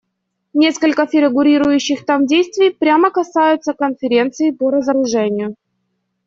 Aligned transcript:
Несколько 0.55 1.05
фигурирующих 1.05 2.07
там 2.07 2.25
действий 2.25 2.71
прямо 2.71 3.11
касаются 3.11 3.75
Конференции 3.75 4.49
по 4.49 4.71
разоружению. 4.71 5.55